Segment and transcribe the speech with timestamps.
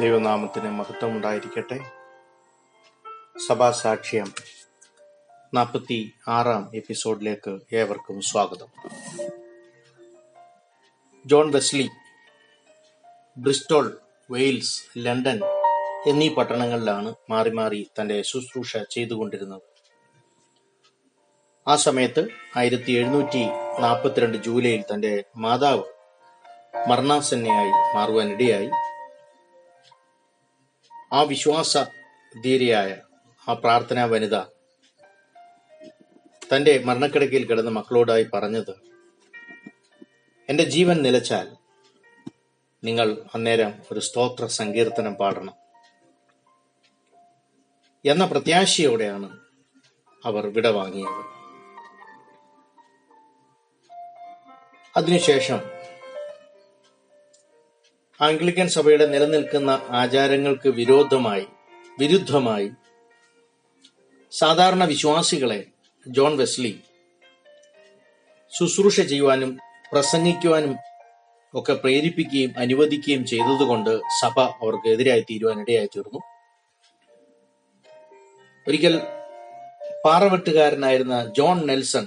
[0.00, 1.78] ദൈവനാമത്തിന് മഹത്വം ഉണ്ടായിരിക്കട്ടെ
[3.48, 4.32] സഭാ സാക്ഷ്യം
[5.54, 8.66] നാൽപ്പത്തി ആറാം എപ്പിസോഡിലേക്ക് ഏവർക്കും സ്വാഗതം.
[11.26, 11.88] John Wesley
[13.38, 13.98] Bristol
[14.30, 15.40] Wales London
[16.06, 19.62] എന്നീ പട്ടണങ്ങളിലാണ് മാറി മാറി തന്റെ ശുശ്രൂഷ ചെയ്തുകൊണ്ടിരുന്നത്.
[21.68, 23.44] ആ സമയത്ത് ആയിരത്തി എഴുന്നൂറ്റി
[23.80, 25.82] നാൽപ്പത്തിരണ്ട് ജൂലൈയിൽ തന്റെ മാതാവ്
[26.88, 28.70] മരണാസന്നയായി മാറുവാനിടയായി.
[31.12, 31.76] ആ വിശ്വാസ
[32.34, 32.90] ധീരയായ
[33.46, 34.36] ആ പ്രാർത്ഥനാ വനിത
[36.42, 38.74] തന്റെ മരണക്കിടക്കയിൽ കിടന്ന മക്കളോടായി പറഞ്ഞത്
[40.48, 41.48] എന്റെ ജീവൻ നിലച്ചാൽ
[42.82, 45.56] നിങ്ങൾ അന്നേരം ഒരു സ്തോത്ര സങ്കീർത്തനം പാടണം
[48.04, 49.28] എന്ന പ്രത്യാശയോടെയാണ്
[50.24, 51.22] അവർ വിടവാങ്ങിയത്
[54.94, 55.60] അതിനുശേഷം
[58.20, 61.46] ആംഗ്ലിക്കൻ സഭയുടെ നിലനിൽക്കുന്ന ആചാരങ്ങൾക്ക് വിരോധമായി
[61.98, 62.70] വിരുദ്ധമായി
[64.32, 65.66] സാധാരണ വിശ്വാസികളെ
[66.06, 66.80] ജോൺ വെസ്ലി
[68.52, 69.58] ശുശ്രൂഷ ചെയ്യുവാനും
[69.92, 70.76] പ്രസംഗിക്കുവാനും
[71.54, 76.20] ഒക്കെ പ്രേരിപ്പിക്കുകയും അനുവദിക്കുകയും ചെയ്തതുകൊണ്ട് സഭ അവർക്ക് എതിരായി തീരുവാനിടയായി തീർന്നു.
[78.66, 78.94] ഒരിക്കൽ
[80.04, 82.06] പാറവെട്ടുകാരനായിരുന്ന ജോൺ നെൽസൺ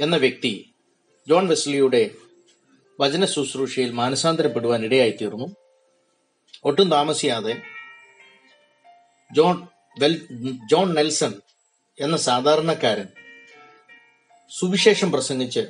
[0.00, 0.74] എന്ന വ്യക്തി
[1.28, 2.02] ജോൺ വെസ്ലിയുടെ
[3.02, 5.56] വചന ശുശ്രൂഷയിൽ മാനസാന്തരപ്പെടുവാൻ ഇടയായിത്തീർന്നു
[6.64, 7.62] ഒട്ടും താമസിയാതെ
[9.36, 9.66] ജോൺ
[9.98, 10.14] വെൽ
[10.70, 11.32] ജോൺ നെൽസൺ
[12.00, 13.08] എന്ന സാധാരണക്കാരൻ
[14.50, 15.66] സുവിശേഷം പ്രസംഗിച്ച്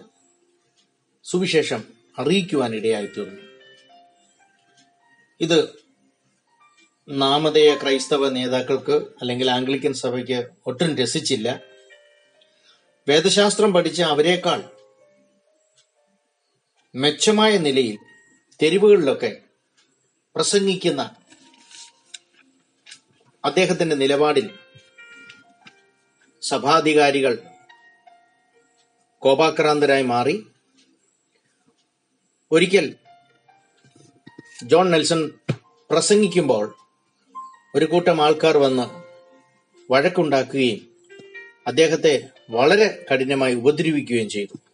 [1.25, 1.85] സുവിശേഷം
[2.19, 3.41] അറിയിക്കുവാൻ ഇടയായിത്തീർന്നു
[5.41, 5.59] ഇത്
[7.09, 11.61] നാമധേയ ക്രൈസ്തവ നേതാക്കൾക്ക് അല്ലെങ്കിൽ ആംഗ്ലിക്കൻ സഭയ്ക്ക് ഒട്ടും രസിച്ചില്ല.
[13.09, 14.61] വേദശാസ്ത്രം പഠിച്ച അവരെക്കാൾ
[16.95, 17.99] മെച്ചമായ നിലയിൽ
[18.63, 19.37] തെരുവുകളിലൊക്കെ
[20.35, 21.17] പ്രസംഗിക്കുന്ന
[23.45, 24.51] അദ്ദേഹത്തിന്റെ നിലപാടിൽ
[26.43, 27.39] സഭാധികാരികൾ
[29.19, 30.47] കോപാക്രാന്തരായി മാറി.
[32.53, 32.95] ഒരിക്കൽ
[34.65, 35.31] ജോൺ നെൽസൺ
[35.91, 36.75] പ്രസംഗിക്കുമ്പോൾ
[37.75, 38.87] ഒരു കൂട്ടം ആൾക്കാർ വന്ന്
[39.93, 40.89] വഴക്കുണ്ടാക്കുകയും
[41.67, 44.72] അദ്ദേഹത്തെ വളരെ കഠിനമായി ഉപദ്രവിക്കുകയും ചെയ്തു.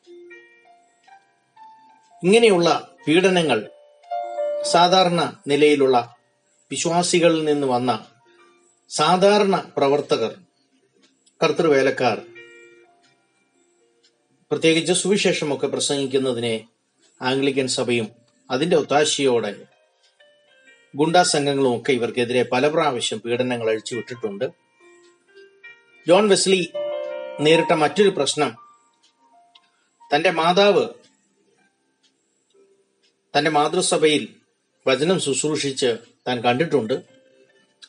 [2.22, 2.68] ഇങ്ങനെയുള്ള
[3.06, 3.58] പീഡനങ്ങൾ
[4.64, 5.96] സാധാരണ നിലയിലുള്ള
[6.70, 7.90] വിശ്വാസികളിൽ നിന്ന് വന്ന
[8.90, 10.32] സാധാരണ പ്രവർത്തകർ
[11.40, 12.18] കർത്തൃവേലക്കാർ
[14.50, 16.54] പ്രത്യേകിച്ച് സുവിശേഷമൊക്കെ പ്രസംഗിക്കുന്നതിനെ
[17.20, 18.06] ആംഗ്ലിക്കൻ സഭയും
[18.50, 19.52] അതിന്റെ ഒത്താശയോടെ
[20.94, 24.46] ഗുണ്ടാ സംഘങ്ങളും ഒക്കെ ഇവർക്കെതിരെ പല പ്രാവശ്യം പീഡനങ്ങൾ അഴിച്ചുവിട്ടിട്ടുണ്ട്
[26.06, 26.60] ജോൺ വെസ്ലി
[27.40, 28.50] നേരിട്ട മറ്റൊരു പ്രശ്നം
[30.10, 30.84] തന്റെ മാതാവ്
[33.37, 34.28] തന്റെ മാതൃസഭയിൽ
[34.87, 35.97] വചനം ശുശ്രൂഷിച്ച്
[36.28, 37.03] താൻ കണ്ടിട്ടുണ്ട്.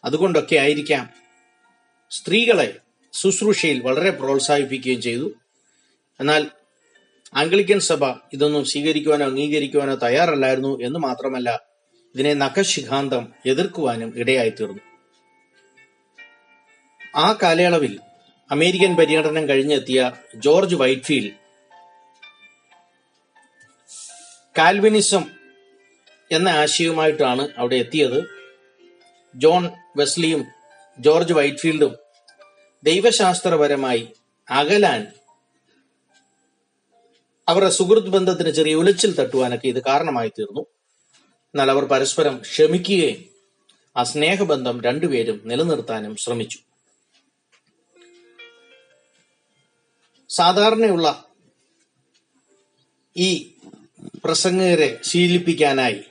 [0.06, 1.10] അതുകൊണ്ടൊക്കെ ആയിരിക്കാം
[2.12, 2.78] സ്ത്രീകളെ
[3.14, 5.34] ശുശ്രൂഷയിൽ വളരെ പ്രോത്സാഹിപ്പിക്കുകയും ചെയ്തു.
[6.20, 6.48] എന്നാൽ
[7.34, 11.50] ആംഗ്ലിക്കൻ സഭ ഇതൊന്നും സ്വീകരിക്കുവാനോ അംഗീകരിക്കുവാനോ തയ്യാറല്ലായിരുന്നു എന്ന് മാത്രമല്ല
[12.16, 14.80] ഇതിനെ നഖശിഖാന്തം എതിർക്കുവാനും ഇടയായി തീർന്നു
[17.16, 18.00] ആ കാലയളവിൽ
[18.52, 21.39] അമേരിക്കൻ പര്യടനം കഴിഞ്ഞെത്തിയ ജോർജ് വൈറ്റ്ഫീൽഡ്
[24.60, 25.24] കാൽവിനിസം
[26.32, 28.20] എന്ന ആശയവുമായിട്ടാണ് അവിടെ എത്തിയത്.
[29.36, 30.46] ജോൺ വെസ്ലിയും
[31.00, 31.96] ജോർജ് വൈറ്റ്ഫീൽഡും
[32.84, 34.08] ദൈവശാസ്ത്രപരമായി
[34.50, 35.08] അകലാൻ
[37.48, 40.62] അവരുടെ സുഹൃത്ത് ബന്ധത്തിന് ചെറിയ ഉലച്ചിൽ തട്ടുവാനൊക്കെ ഇത് കാരണമായി തീർന്നു
[41.54, 43.26] എന്നാൽ അവർ പരസ്പരം ക്ഷമിക്കുകയും
[43.98, 46.60] ആ സ്നേഹബന്ധം രണ്ടുപേരും നിലനിർത്താനും ശ്രമിച്ചു.
[50.30, 51.26] സാധാരണയുള്ള
[53.18, 53.30] ഈ
[54.24, 56.02] പ്രസംഗകരെ ശീലിപ്പിക്കാനായി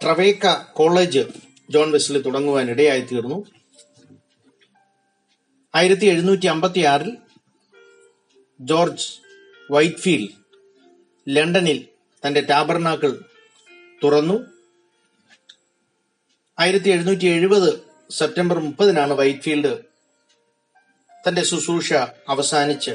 [0.00, 1.22] ട്രവേക്ക കോളേജ്
[1.70, 3.38] ജോൺ വെസ്ലി തുടങ്ങുവാൻ ഇടയായി തീർന്നു
[5.74, 7.12] ആയിരത്തി എഴുന്നൂറ്റി അമ്പത്തി ആറിൽ
[8.60, 9.06] ജോർജ്
[9.70, 10.34] വൈറ്റ്ഫീൽഡ്
[11.28, 11.78] ലണ്ടനിൽ
[12.26, 13.12] തന്റെ ടാബർനാക്കൾ
[14.04, 14.36] തുറന്നു.
[16.58, 17.70] ആയിരത്തി എഴുന്നൂറ്റി എഴുപത്
[18.10, 19.72] സെപ്റ്റംബർ മുപ്പതിനാണ് വൈറ്റ്ഫീൽഡ്
[21.28, 21.92] തന്റെ ശുശ്രൂഷ
[22.28, 22.94] അവസാനിച്ച്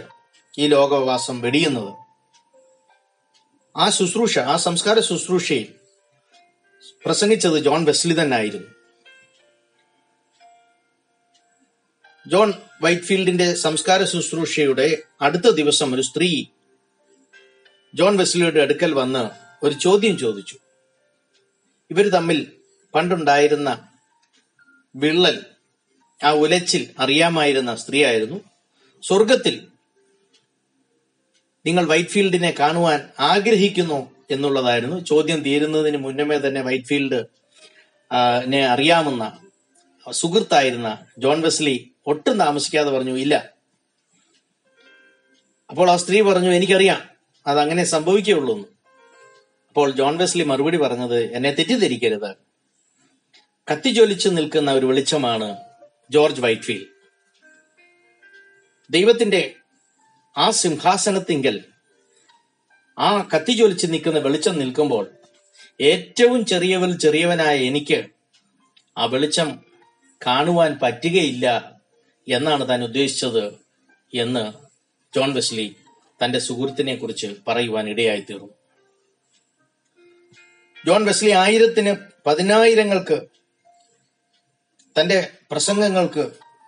[0.58, 2.09] ഈ ലോകവാസം വെടിയുന്നത്.
[3.80, 5.74] ആ ശുശ്രൂഷ ആ സംസ്കാര ശുശ്രൂഷയിൽ
[7.06, 8.68] പ്രസംഗിച്ചത് ജോൺ വെസ്ലി തന്നെയായിരുന്നു
[12.28, 16.46] ജോൺ വൈറ്റ്ഫീൽഡിന്റെ സംസ്കാര ശുശ്രൂഷയുടെ അടുത്ത ദിവസം ഒരു സ്ത്രീ
[17.96, 19.30] ജോൺ വെസ്ലിയുടെ അടുക്കൽ വന്ന്
[19.66, 20.58] ഒരു ചോദ്യം ചോദിച്ചു.
[21.92, 22.52] ഇവർ തമ്മിൽ
[22.96, 23.88] പണ്ടുണ്ടായിരുന്ന
[24.96, 25.46] വിള്ളൽ
[26.24, 28.40] ആ ഉലച്ചിൽ അറിയാമായിരുന്ന സ്ത്രീയായിരുന്നു.
[29.04, 29.69] സ്വർഗത്തിൽ
[31.66, 35.06] നിങ്ങൾ വൈറ്റ്ഫീൽഡിനെ കാണുവാൻ ആഗ്രഹിക്കുന്നു എന്നുള്ളതായിരുന്നു.
[35.06, 37.24] ചോദ്യം തീരുന്നതിന് മുന്നമേ തന്നെ വൈറ്റ്ഫീൽഡ്
[38.72, 39.40] അറിയാമെന്ന
[40.12, 43.54] സുഹൃത്തായിരുന്ന ജോൺ വെസ്ലി ഒട്ടും താമസിക്കാതെ പറഞ്ഞു ഇല്ല.
[45.70, 47.02] അപ്പോൾ ആ സ്ത്രീ പറഞ്ഞു എനിക്കറിയാം
[47.48, 48.68] അതങ്ങനെ സംഭവിക്കുകയുള്ളൂ എന്ന്."
[49.70, 52.36] അപ്പോൾ ജോൺ വെസ്ലി മറുപടി പറഞ്ഞത് എന്നെ തെറ്റിദ്ധരിക്കരുത്.
[53.72, 55.58] കത്തിജ്വലിച്ചു നിൽക്കുന്ന ഒരു വെളിച്ചമാണ്
[56.12, 56.88] ജോർജ് വൈറ്റ്ഫീൽഡ്
[58.90, 59.56] ദൈവത്തിന്റെ
[60.36, 61.56] ആ സിംഹാസനത്തിങ്കൽ
[62.98, 65.06] ആ കത്തി ജ്വലിച്ച് നിൽക്കുന്ന വെളിച്ചം നിൽക്കുമ്പോൾ
[65.81, 68.00] ഏറ്റവും ചെറിയവൽ ചെറിയവനായ എനിക്ക്
[68.98, 69.50] ആ വെളിച്ചം
[70.22, 71.46] കാണുവാൻ പറ്റുകയില്ല
[72.28, 73.44] എന്നാണ് താൻ ഉദ്ദേശിച്ചത്
[74.14, 74.44] എന്ന്
[75.14, 75.68] ജോൺ വെസ്ലി
[76.22, 78.54] തന്റെ സുഹൃത്തിനെ കുറിച്ച് പറയുവാൻ ഇടയായി തീർന്നു
[80.86, 81.94] ജോൺ വെസ്ലി ആയിരത്തിന്
[82.26, 83.18] പതിനായിരങ്ങൾക്ക്
[84.96, 85.18] തന്റെ
[85.52, 86.24] പ്രസംഗങ്ങൾക്ക്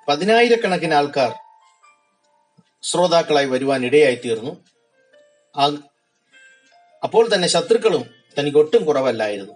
[0.07, 1.31] പതിനായിരക്കണക്കിന് ആൾക്കാർ
[2.83, 4.51] ശ്രോതാക്കളായി വരുവാൻ ഇടയായി തീർന്നു
[7.03, 8.03] അപ്പോൾ തന്നെ ശത്രുക്കളും
[8.37, 9.53] തനിക്ക് ഒട്ടും കുറവല്ലായിരുന്നു.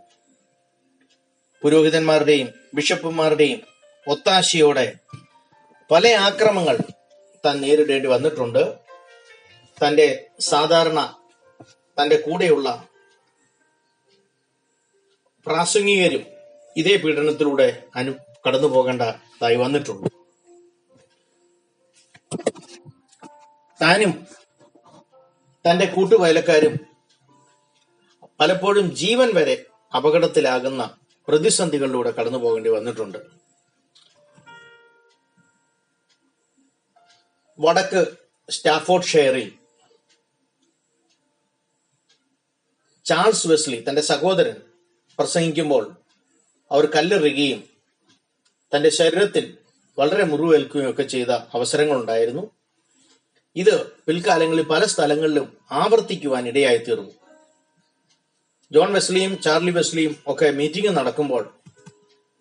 [1.63, 3.62] പുരോഹിതന്മാരുടെയും ബിഷപ്പുമാരുടെയും
[4.07, 4.94] ഒത്താശയോടെ
[5.92, 6.77] പല ആക്രമങ്ങൾ
[7.45, 8.63] താൻ നേരിടേണ്ടി വന്നിട്ടുണ്ട്.
[9.78, 10.07] തന്റെ
[10.39, 11.00] സാധാരണ
[11.98, 12.88] തന്റെ കൂടെയുള്ള
[15.45, 16.24] പ്രാസംഗികരും
[16.78, 18.12] ഇതേ പീഡനത്തിലൂടെ അനു
[18.48, 20.15] കടന്നു പോകേണ്ടതായി വന്നിട്ടുണ്ട്.
[23.81, 24.27] താനും
[25.66, 26.75] തന്റെ കൂട്ടുവയലക്കാരും
[28.39, 33.18] പലപ്പോഴും ജീവൻ വരെ അപകടത്തിലാകുന്ന പ്രതിസന്ധികളിലൂടെ കടന്നു പോകേണ്ടി വന്നിട്ടുണ്ട്.
[37.60, 38.01] വടക്ക്
[38.50, 39.54] സ്റ്റാഫോർഡ് ഷെയറിൽ
[43.06, 44.57] ചാൾസ് വെസ്ലി തന്റെ സഹോദരൻ
[45.19, 45.95] പ്രസംഗിക്കുമ്പോൾ
[46.71, 47.63] അവർ കല്ലെറിയുകയും
[48.75, 49.57] തന്റെ ശരീരത്തിൽ
[50.00, 52.51] വളരെ മുറിവേൽക്കുകയും ഒക്കെ ചെയ്ത അവസരങ്ങളുണ്ടായിരുന്നു.
[53.56, 57.12] ഇത് പിൽക്കാലങ്ങളിൽ പല സ്ഥലങ്ങളിലും ആവർത്തിക്കുവാൻ ഇടയായി തീർന്നു
[58.72, 61.54] ജോൺ വെസ്ലിയും ചാർലി വെസ്ലിയും ഒക്കെ മീറ്റിംഗ് നടക്കുമ്പോൾ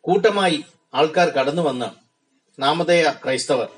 [0.00, 0.64] കൂട്ടമായി
[0.94, 1.88] ആൾക്കാർ കടന്നു വന്ന്
[2.60, 3.68] നാമധേയ ക്രൈസ്തവർ.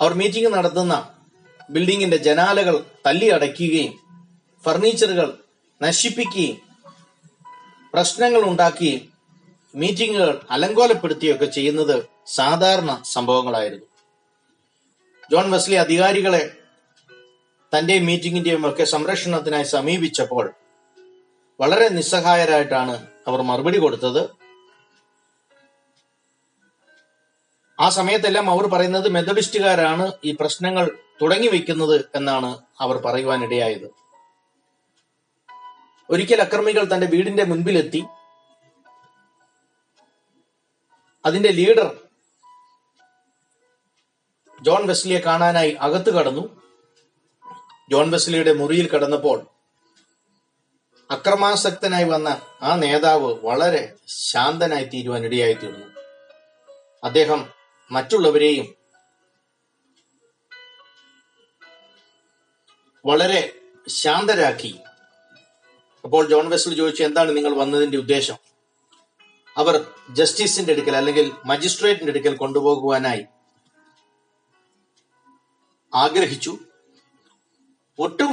[0.00, 1.14] അവർ മീറ്റിംഗ് നടത്തുന്ന
[1.70, 3.92] ബിൽഡിങ്ങിന്റെ ജനാലകൾ തല്ലി അടയ്ക്കുകയും
[4.64, 5.38] ഫർണിച്ചറുകൾ
[5.82, 6.56] നശിപ്പിക്കുകയും
[7.94, 9.00] പ്രശ്നങ്ങൾ ഉണ്ടാക്കുകയും
[9.74, 13.86] മീറ്റിങ്ങുകൾ അലങ്കോലപ്പെടുത്തുകയൊക്കെ ചെയ്യുന്നത് സാധാരണ സംഭവങ്ങളായിരുന്നു.
[15.32, 16.56] ജോൺ വെസ്ലി അധികാരികളെ
[17.76, 20.52] തന്റെ മീറ്റിംഗിന്റെയും ഒക്കെ സംരക്ഷണത്തിനായി സമീപിച്ചപ്പോൾ
[21.60, 24.30] വളരെ നിസ്സഹായരായിട്ടാണ് അവർ മറുപടി കൊടുത്തത്.
[27.80, 30.90] ആ സമയത്തെല്ലാം അവർ പറയുന്നത് മെത്തഡിസ്റ്റുകാരാണ് ഈ പ്രശ്നങ്ങൾ
[31.22, 33.88] തുടങ്ങി വെക്കുന്നത് എന്നാണ് അവർ പറയുവാനിടയായത്.
[36.10, 38.04] ഒരിക്കൽ അക്രമികൾ തന്റെ വീടിന്റെ മുൻപിലെത്തി.
[41.26, 42.01] അതിന്റെ ലീഡർ
[44.62, 46.62] ജോൺ വെസ്ലിയെ കാണാനായി അകത്ത് കടന്നു.
[47.90, 49.46] ജോൺ വെസ്ലിയുടെ മുറിയിൽ കടന്നപ്പോൾ
[51.10, 55.86] അക്രമാസക്തനായി വന്ന ആ നേതാവ് വളരെ ശാന്തനായി തീരുവാൻ ഇടയായി തീർന്നു
[57.04, 57.48] അദ്ദേഹം
[57.90, 58.74] മറ്റുള്ളവരെയും
[63.06, 63.52] വളരെ
[63.88, 64.78] ശാന്തരാക്കി.
[66.04, 68.36] അപ്പോൾ ജോൺ വെസ്ലി ചോദിച്ചു എന്താണ് നിങ്ങൾ വന്നതിന്റെ ഉദ്ദേശം?
[69.56, 73.24] അവർ ജസ്റ്റിസിന്റെ അടുക്കൽ അല്ലെങ്കിൽ മജിസ്ട്രേറ്റിന്റെ അടുക്കൽ കൊണ്ടുപോകുവാനായി
[75.94, 76.58] ആഗ്രഹിച്ചു.
[77.98, 78.32] ഒട്ടും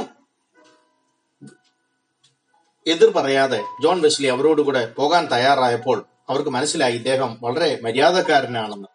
[2.86, 8.88] എതിർ പറയാതെ ജോൺ വെസ്ലി അവരോടുകൂടെ പോകാൻ തയ്യാറായപ്പോൾ അവർക്ക് മനസ്സിലായി ഇദ്ദേഹം വളരെ മര്യാദക്കാരനാണെന്ന്.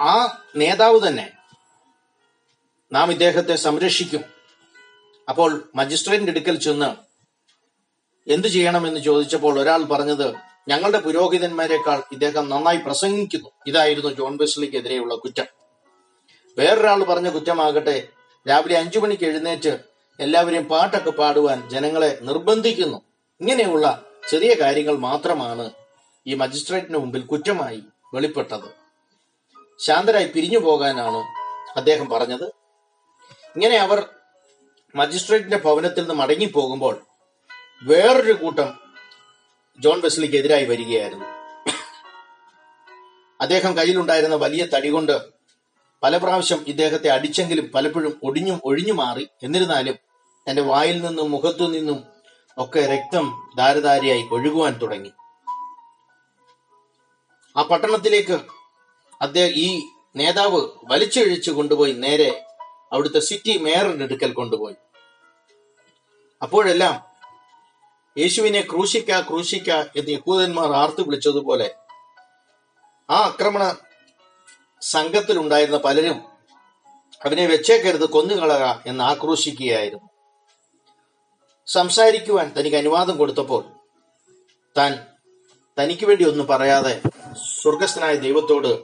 [0.00, 1.30] ആ നേതാവ് തന്നെ
[2.92, 4.24] നാം ഇദ്ദേഹത്തെ സംരക്ഷിക്കും.
[5.28, 6.96] അപ്പോൾ മജിസ്ട്രേറ്റിന്റെ അടുക്കൽ ചെന്ന്
[8.30, 13.50] എന്തു ചെയ്യണമെന്ന് ചോദിച്ചപ്പോൾ ഒരാൾ പറഞ്ഞത് ഞങ്ങളുടെ പുരോഹിതന്മാരെക്കാൾ ഇദ്ദേഹം നന്നായി പ്രസംഗിക്കുന്നു.
[13.66, 15.44] ഇതായിരുന്നു ജോൺ ബെസ്ലിക്കെതിരെയുള്ള കുറ്റം.
[16.58, 18.08] വേറൊരാൾ പറഞ്ഞ കുറ്റമാകട്ടെ
[18.50, 19.78] രാവിലെ അഞ്ചു മണിക്ക് എഴുന്നേറ്റ്
[20.20, 23.02] എല്ലാവരെയും പാട്ടൊക്കെ പാടുവാൻ ജനങ്ങളെ നിർബന്ധിക്കുന്നു.
[23.40, 25.70] ഇങ്ങനെയുള്ള ചെറിയ കാര്യങ്ങൾ മാത്രമാണ്
[26.26, 27.82] ഈ മജിസ്ട്രേറ്റിന് മുമ്പിൽ കുറ്റമായി
[28.14, 28.68] വെളിപ്പെട്ടത്.
[29.78, 31.22] ശാന്തരായി പിരിഞ്ഞു പോകാനാണ്
[31.78, 32.44] അദ്ദേഹം പറഞ്ഞത്.
[33.56, 34.08] ഇങ്ങനെ അവർ
[34.94, 37.00] മജിസ്ട്രേറ്റിന്റെ ഭവനത്തിൽ നിന്ന് മടങ്ങിപ്പോകുമ്പോൾ
[37.82, 38.83] വേറൊരു കൂട്ടം
[39.78, 41.24] ജോൺ വെസ്ലിക്ക് എതിരായി വരികയായിരുന്നു.
[43.40, 45.20] അദ്ദേഹം കയ്യിലുണ്ടായിരുന്ന വലിയ തടി കൊണ്ട്
[46.02, 49.28] പല പ്രാവശ്യം ഇദ്ദേഹത്തെ അടിച്ചെങ്കിലും പലപ്പോഴും ഒടിഞ്ഞും ഒഴിഞ്ഞു മാറി.
[49.42, 49.94] എന്നിരുന്നാലും
[50.50, 52.04] തന്റെ വായിൽ നിന്നും മുഖത്തു നിന്നും
[52.58, 55.12] ഒക്കെ രക്തം ധാരധാരയായി ഒഴുകുവാൻ തുടങ്ങി.
[57.56, 58.40] ആ പട്ടണത്തിലേക്ക്
[59.22, 59.82] അദ്ദേഹം ഈ
[60.16, 62.44] നേതാവ് വലിച്ചഴിച്ചു കൊണ്ടുപോയി നേരെ
[62.92, 64.74] അവിടുത്തെ സിറ്റി മേയറിന്റെ അടുക്കൽ കൊണ്ടുപോയി.
[66.42, 67.13] അപ്പോഴെല്ലാം
[68.18, 71.74] യേശുവിനെ ക്രൂശിക്ക ക്രൂശിക്ക എന്ന് യഹൂദന്മാർ ആർത്തു വിളിച്ചതുപോലെ
[73.10, 73.76] ആ ആക്രമണ
[74.80, 76.22] സംഘത്തിലുണ്ടായിരുന്ന പലരും
[77.24, 80.10] അവനെ വെച്ചേക്കരുത് കൊന്നുകളക എന്ന് ആക്രോശിക്കുകയായിരുന്നു.
[81.66, 83.64] സംസാരിക്കുവാൻ തനിക്ക് അനുവാദം കൊടുത്തപ്പോൾ
[84.76, 85.06] താൻ
[85.82, 87.00] തനിക്ക് വേണ്ടി ഒന്നും പറയാതെ
[87.62, 88.82] സ്വർഗസ്ഥനായ ദൈവത്തോട്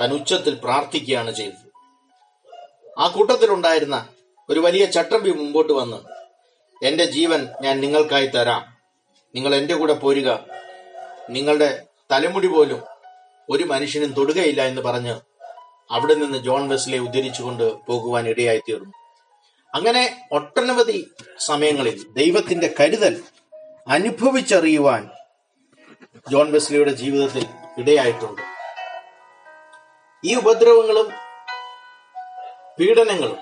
[0.00, 1.72] താൻ ഉച്ചത്തിൽ പ്രാർത്ഥിക്കുകയാണ് ചെയ്തത്.
[2.98, 4.08] ആ കൂട്ടത്തിലുണ്ടായിരുന്ന
[4.50, 5.96] ഒരു വലിയ ചട്ടമ്പി മുമ്പോട്ട് വന്ന്
[6.86, 8.71] എന്റെ ജീവൻ ഞാൻ നിങ്ങൾക്കായി തരാം.
[9.34, 10.28] നിങ്ങൾ എന്റെ കൂടെ പോരുക.
[11.30, 12.80] നിങ്ങളുടെ തലമുടി പോലും
[13.48, 15.14] ഒരു മനുഷ്യനും തൊടുകയില്ല എന്ന് പറഞ്ഞ്
[15.90, 18.92] അവിടെ നിന്ന് ജോൺ വെസ്ലെ ഉദ്ധരിച്ചുകൊണ്ട് പോകുവാൻ ഇടയായി തീർന്നു
[19.74, 20.98] അങ്ങനെ ഒട്ടനവധി
[21.38, 23.14] സമയങ്ങളിൽ ദൈവത്തിന്റെ കരുതൽ
[23.88, 25.10] അനുഭവിച്ചറിയുവാൻ
[26.30, 27.44] ജോൺ വെസ്ലിയുടെ ജീവിതത്തിൽ
[27.78, 28.42] ഇടയായിട്ടുണ്ട്.
[30.24, 31.08] ഈ ഉപദ്രവങ്ങളും
[32.78, 33.38] പീഡനങ്ങളും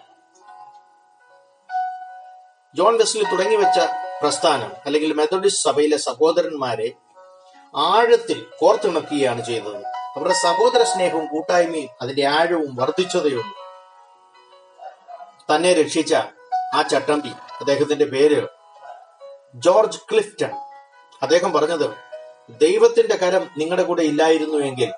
[2.75, 3.79] ജോൺ വെസ്ലി തുടങ്ങി വെച്ച
[4.23, 6.93] പ്രസ്ഥാനം അല്ലെങ്കിൽ മെത്തഡിസ്റ്റ് സഭയിലെ സഹോദരന്മാരെ
[7.77, 9.85] ആഴത്തിൽ കോർത്തിണക്കുകയാണ് ചെയ്തത്.
[9.87, 13.55] അവരുടെ സഹോദര സ്നേഹവും കൂട്ടായ്മയും അതിന്റെ ആഴവും വർദ്ധിച്ചതേയുള്ളൂ
[15.51, 16.15] തന്നെ രക്ഷിച്ച
[16.75, 18.49] ആ ചട്ടമ്പി അദ്ദേഹത്തിന്റെ പേര്
[19.55, 20.53] ജോർജ് ക്ലിഫ്റ്റൺ.
[21.23, 21.87] അദ്ദേഹം പറഞ്ഞത്
[22.51, 24.93] ദൈവത്തിന്റെ കരം നിങ്ങളുടെ കൂടെ ഇല്ലായിരുന്നു എങ്കിൽ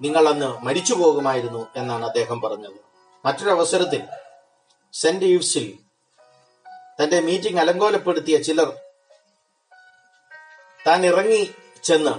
[0.00, 2.78] നിങ്ങൾ അന്ന് മരിച്ചു പോകുമായിരുന്നു എന്നാണ് അദ്ദേഹം പറഞ്ഞത്.
[3.26, 4.02] മറ്റൊരവസരത്തിൽ
[4.92, 5.78] സെന്റ് ഈവ്സിൽ
[6.98, 8.70] തന്റെ മീറ്റിംഗ് അലങ്കോലപ്പെടുത്തിയ ചിലർ
[10.86, 12.14] താൻ ഇറങ്ങി ചെന്ന്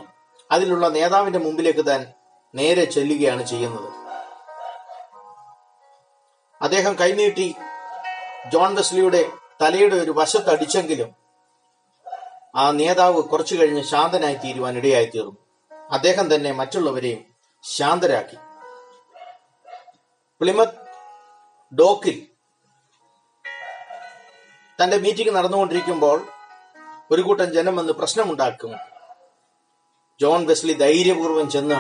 [0.52, 2.02] അതിലുള്ള നേതാവിന്റെ മുമ്പിലേക്ക് താൻ
[2.56, 3.90] നേരെ ചെല്ലുകയാണ് ചെയ്യുന്നത്.
[6.62, 7.56] അദ്ദേഹം കൈനീട്ടി
[8.54, 9.22] ജോൺ വെസ്ലിയുടെ
[9.62, 11.10] തലയുടെ ഒരു വശത്തടിച്ചെങ്കിലും
[12.56, 15.38] ആ നേതാവ് കുറച്ചു കഴിഞ്ഞ് ശാന്തനായി തീരുവാൻ ഇടയായി തീർന്നു
[15.92, 17.22] അദ്ദേഹം തന്നെ മറ്റുള്ളവരെയും
[17.64, 18.38] ശാന്തരാക്കി.
[20.42, 20.80] പ്ലിമത്ത്
[21.80, 22.18] ഡോക്കിൽ
[24.84, 26.28] തന്റെ മീറ്റിംഗ് നടന്നുകൊണ്ടിരിക്കുമ്പോൾ
[27.12, 28.76] ഒരു കൂട്ടം ജനം വന്ന് പ്രശ്നമുണ്ടാക്കും.
[30.22, 31.76] ജോൺ വെസ്ലി ധൈര്യപൂർവം ചെന്ന്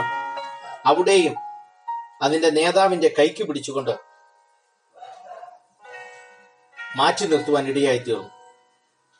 [0.86, 1.36] അവിടെയും
[2.22, 3.92] അതിന്റെ നേതാവിന്റെ കൈക്ക് പിടിച്ചുകൊണ്ട്
[6.98, 8.30] മാറ്റി നിർത്തുവാൻ ഇടയായി തീർന്നു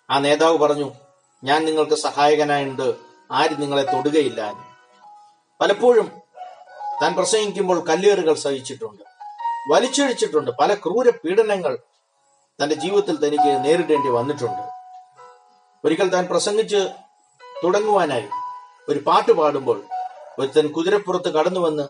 [0.10, 0.92] ആ നേതാവ് പറഞ്ഞു
[1.44, 2.96] ഞാൻ നിങ്ങൾക്ക് സഹായകനായുണ്ട്.
[3.32, 4.54] ആരും നിങ്ങളെ തൊടുകയില്ല.
[5.62, 6.12] പലപ്പോഴും
[7.02, 9.04] താൻ പ്രസംഗിക്കുമ്പോൾ കല്ലേറുകൾ സഹിച്ചിട്ടുണ്ട്
[9.70, 10.52] വലിച്ചൊഴിച്ചിട്ടുണ്ട്.
[10.52, 11.78] പല ക്രൂര പീഡനങ്ങൾ
[12.62, 14.64] തന്റെ ജീവിതത്തിൽ തനിക്ക് നേരിടേണ്ടി വന്നിട്ടുണ്ട്.
[15.86, 16.90] ഒരിക്കൽ താൻ പ്രസംഗിച്ച്
[17.64, 18.28] തുടങ്ങുവാനായി
[18.90, 19.84] ഒരു പാട്ട് പാടുമ്പോൾ
[20.40, 21.86] ഒരുത്തൻ കുതിരപ്പുറത്ത് കടന്നു വന്ന്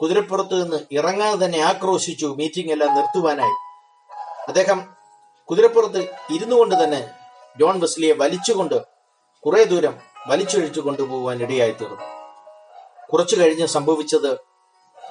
[0.00, 3.56] കുതിരപ്പുറത്ത് നിന്ന് ഇറങ്ങാതെ തന്നെ ആക്രോശിച്ചു മീറ്റിംഗ് എല്ലാം നിർത്തുവാനായി.
[4.48, 4.94] അദ്ദേഹം
[5.50, 7.10] കുതിരപ്പുറത്ത് ഇരുന്നു കൊണ്ട് തന്നെ
[7.60, 8.82] ജോൺ വെസ്ലിയെ വലിച്ചുകൊണ്ട്
[9.44, 9.94] കുറെ ദൂരം
[10.26, 12.04] വലിച്ചൊഴിച്ചു കൊണ്ടുപോകാൻ ഇടയായി തീർന്നു.
[13.12, 14.32] കുറച്ചു കഴിഞ്ഞ് സംഭവിച്ചത്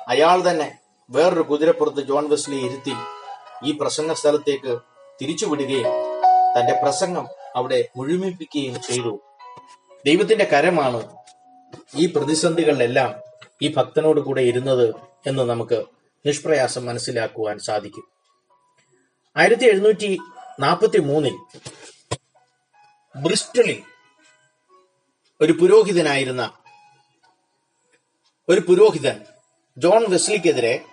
[0.08, 0.80] അയാൾ തന്നെ
[1.10, 2.96] വേറൊരു കുതിരപ്പുറത്ത് ജോൺ വെസ്ലിയെ ഇരുത്തി
[3.63, 4.80] ഈ പ്രസംഗ സ്ഥലത്തേക്ക്
[5.22, 5.89] തിരിച്ചുവിടുകയും
[6.56, 9.13] തന്റെ പ്രസംഗം അവിടെ മുഴുമിപ്പിക്കുകയും ചെയ്തു.
[10.06, 11.01] ദൈവത്തിന്റെ കരമാണ്
[11.96, 13.12] ഈ പ്രതിസന്ധികളിലെല്ലാം
[13.62, 14.88] ഈ ഭക്തനോട് കൂടെ ഇരുന്നത്
[15.27, 15.86] എന്ന് നമുക്ക്
[16.25, 18.06] നിഷ്പ്രയാസം മനസ്സിലാക്കുവാൻ സാധിക്കും.
[19.36, 20.18] ആയിരത്തി എഴുന്നൂറ്റി
[20.60, 21.36] നാൽപ്പത്തി മൂന്നിൽ
[23.15, 23.80] ബ്രിസ്റ്റലിൽ
[25.41, 26.44] ഒരു പുരോഹിതനായിരുന്ന
[28.50, 29.18] ഒരു പുരോഹിതൻ
[29.77, 30.86] ജോൺ വെസ്ലിക്കെതിരെ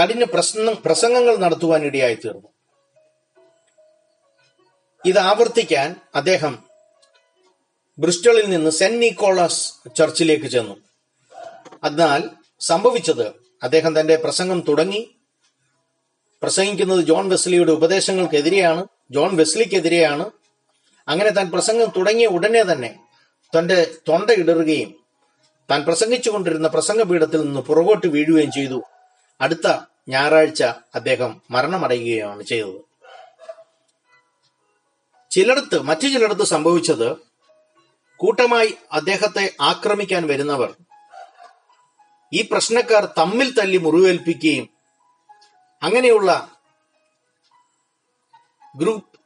[0.00, 2.48] കഠിന പ്രശ്നം പ്രസംഗങ്ങൾ നടത്തുവാൻ ഇടയായി തീർന്നു
[5.06, 6.58] ഇത് ആവർത്തിക്കാൻ അദ്ദേഹം
[7.98, 10.76] ബ്രിസ്റ്റളിൽ നിന്ന് സെന്റ് നിക്കോളാസ് ചർച്ചിലേക്ക് ചെന്നു.
[11.84, 12.30] അതിനാൽ
[12.60, 13.26] സംഭവിച്ചത്
[13.62, 15.14] അദ്ദേഹം തന്റെ പ്രസംഗം തുടങ്ങി.
[16.42, 20.30] പ്രസംഗിക്കുന്നത് ജോൺ വെസ്ലിയുടെ ഉപദേശങ്ങൾക്കെതിരെയാണ് ജോൺ വെസ്ലിക്കെതിരെയാണ്.
[21.08, 22.98] അങ്ങനെ താൻ പ്രസംഗം തുടങ്ങിയ ഉടനെ തന്നെ
[23.58, 24.94] തന്റെ തൊണ്ട ഇടറുകയും
[25.70, 28.82] താൻ പ്രസംഗിച്ചുകൊണ്ടിരുന്ന പ്രസംഗപീഠത്തിൽ നിന്ന് പുറകോട്ട് വീഴുകയും ചെയ്തു.
[29.40, 29.66] അടുത്ത
[30.08, 30.62] ഞായറാഴ്ച
[30.94, 32.80] അദ്ദേഹം മരണമടയുകയാണ് ചെയ്തത്.
[35.30, 37.16] ചിലടത്ത് മറ്റു ചിലടത്ത് സംഭവിച്ചത്
[38.16, 40.74] കൂട്ടമായി അദ്ദേഹത്തെ ആക്രമിക്കാൻ വരുന്നവർ
[42.32, 44.66] ഈ പ്രശ്നക്കാർ തമ്മിൽ തല്ലി മുറിവേൽപ്പിക്കുകയും
[45.82, 46.30] അങ്ങനെയുള്ള
[48.76, 49.18] ഗ്രൂപ്പ്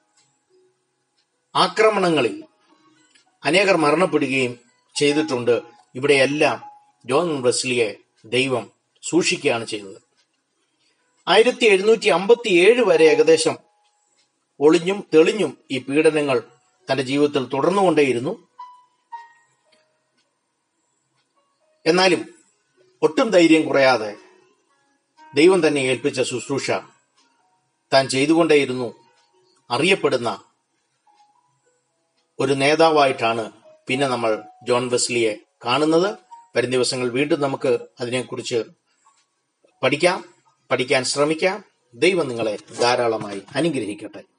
[1.55, 2.45] ആക്രമണങ്ങളിൽ
[3.45, 4.61] അനേകർ മരണപ്പെടുകയും
[4.97, 5.63] ചെയ്തിട്ടുണ്ട്.
[5.95, 6.65] ഇവിടെയെല്ലാം
[7.07, 8.71] ജോൺ വെസ്ലിയെ ദൈവം
[9.03, 10.04] സൂക്ഷിക്കുകയാണ് ചെയ്തത്
[11.29, 13.57] ആയിരത്തി എഴുന്നൂറ്റി അമ്പത്തി ഏഴ് വരെ ഏകദേശം
[14.61, 16.43] ഒളിഞ്ഞും തെളിഞ്ഞും ഈ പീഡനങ്ങൾ
[16.91, 18.49] തന്റെ ജീവിതത്തിൽ തുടർന്നുകൊണ്ടേയിരുന്നു.
[21.87, 22.35] എന്നാലും
[23.03, 24.17] ഒട്ടും ധൈര്യം കുറയാതെ
[25.35, 26.71] ദൈവം തന്നെ ഏൽപ്പിച്ച ശുശ്രൂഷ
[27.93, 28.95] താൻ ചെയ്തുകൊണ്ടേയിരുന്നു
[29.71, 30.45] അറിയപ്പെടുന്ന
[32.39, 33.53] ഒരു നേതാവായിട്ടാണ്
[33.87, 36.19] പിന്നെ നമ്മൾ ജോൺ വെസ്ലിയെ കാണുന്നത്.
[36.57, 38.65] വരും ദിവസങ്ങൾ വീണ്ടും നമുക്ക് അതിനെക്കുറിച്ച്
[39.83, 40.34] പഠിക്കാം.
[40.71, 41.65] പഠിക്കാൻ ശ്രമിക്കാം.
[41.95, 44.34] ദൈവം നിങ്ങളെ ധാരാളമായി അനുഗ്രഹിക്കട്ടെ.